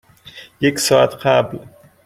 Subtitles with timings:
[0.61, 1.57] یک ساعت قبل.